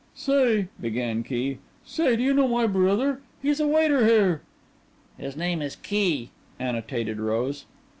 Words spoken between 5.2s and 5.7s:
name